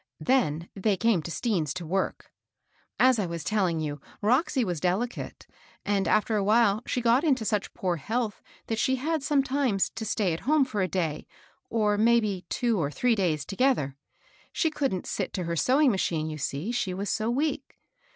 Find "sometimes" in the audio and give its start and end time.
9.21-9.91